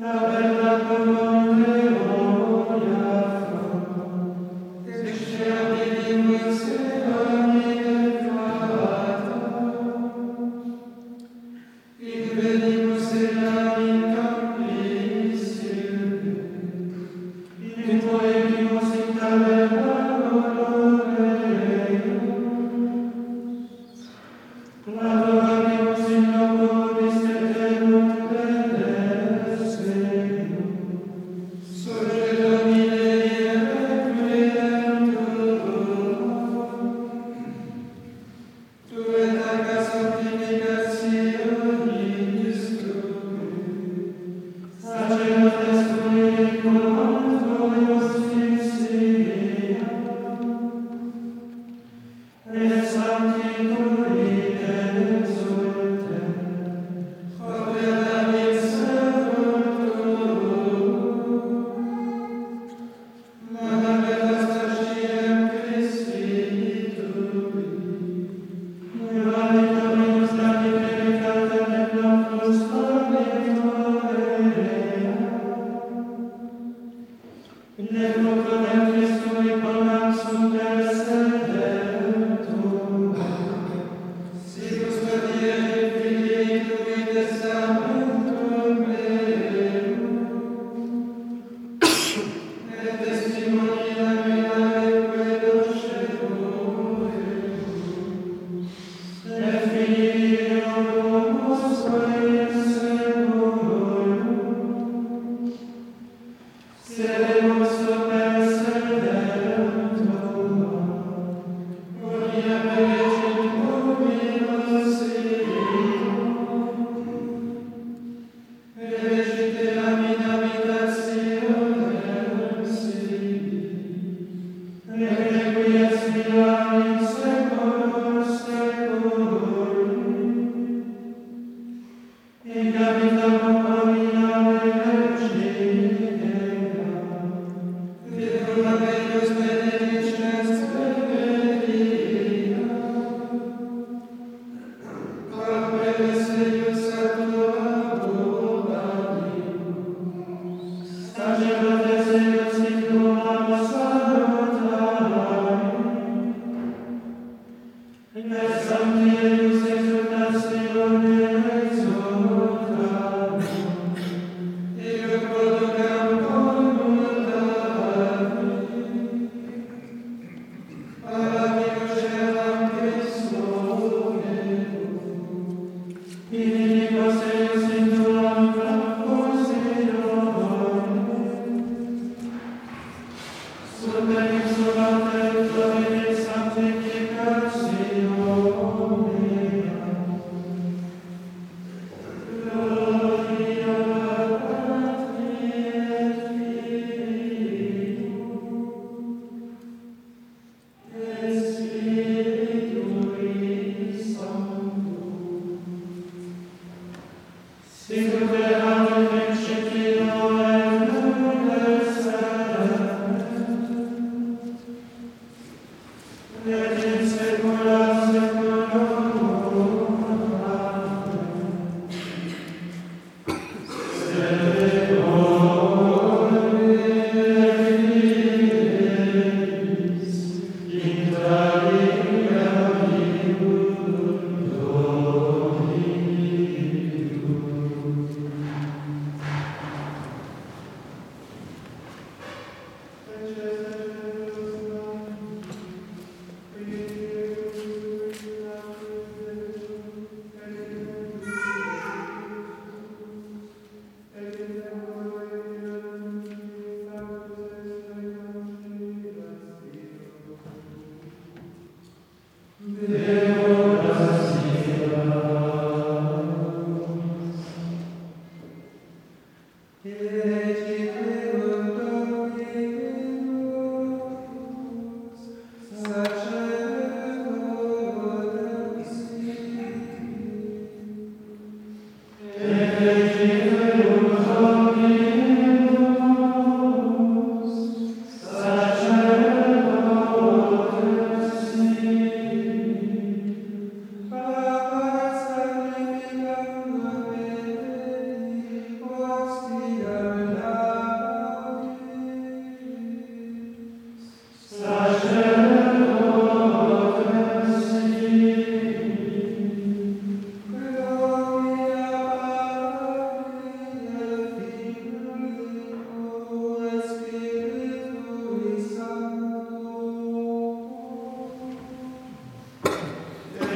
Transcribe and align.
Amen. 0.00 0.47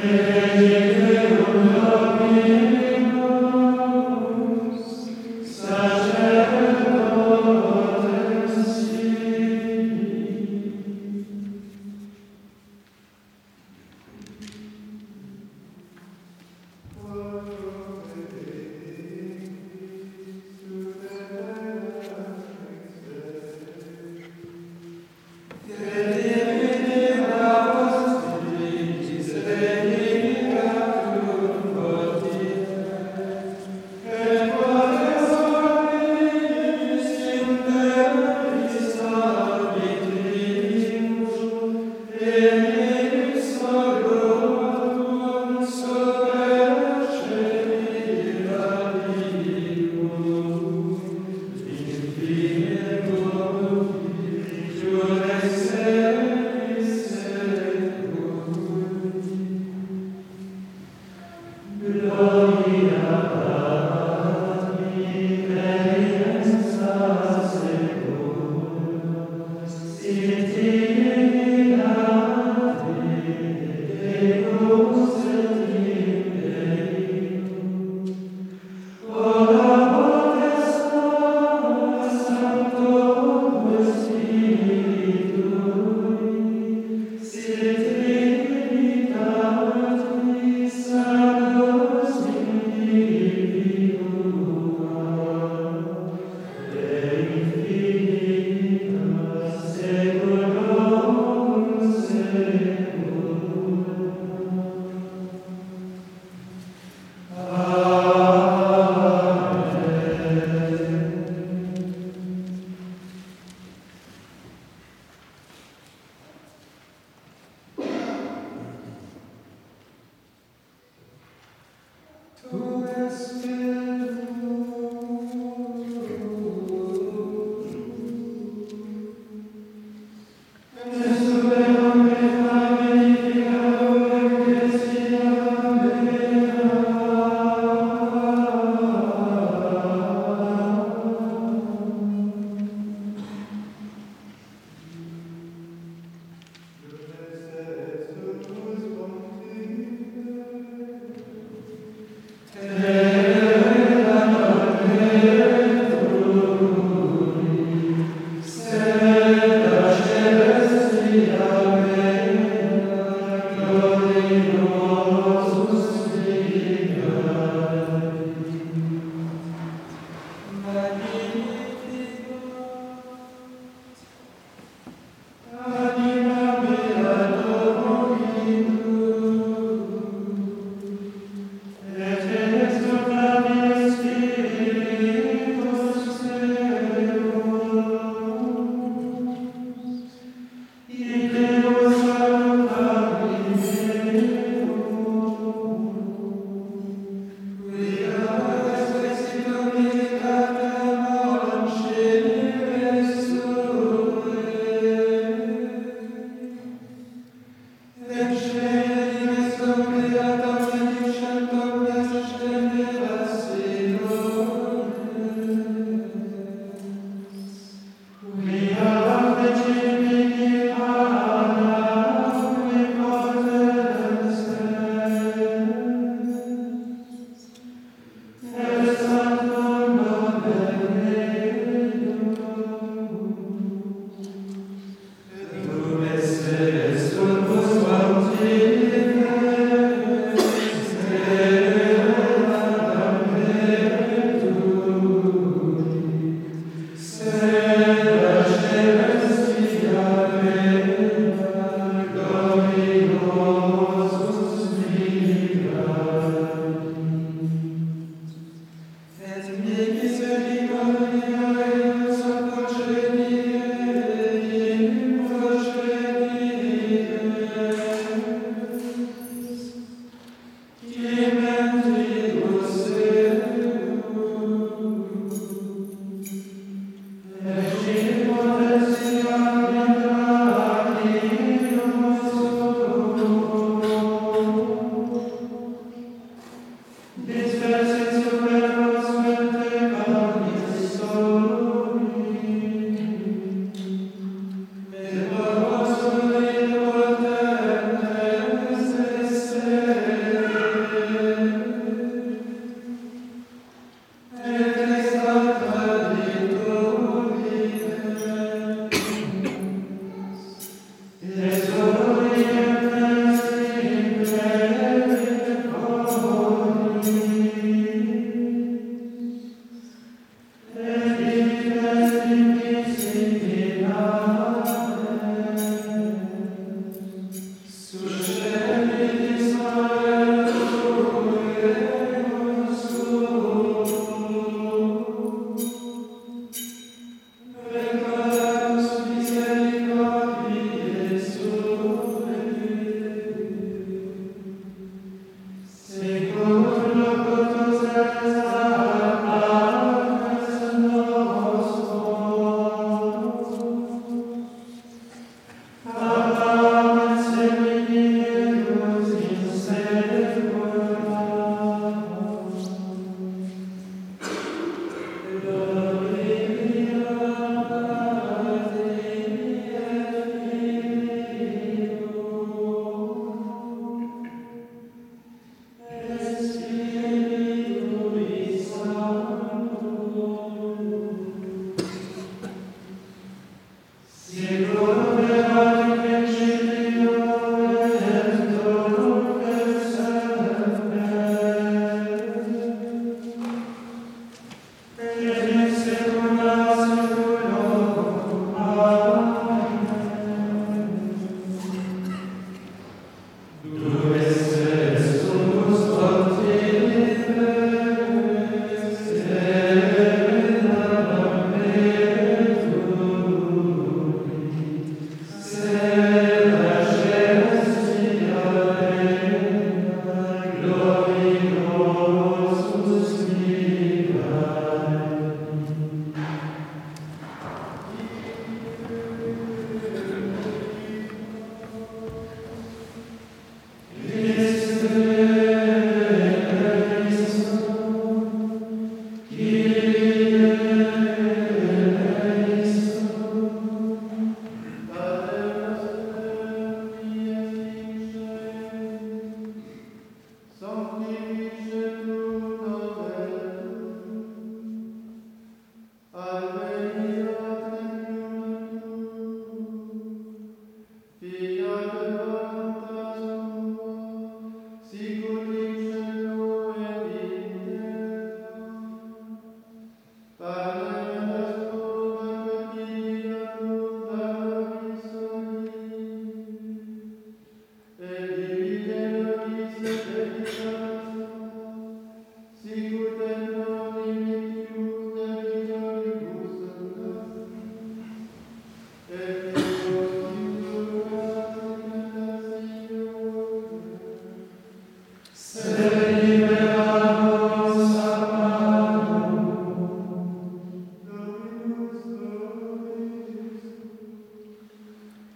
Amen. 0.03 0.42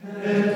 Amen. 0.08 0.47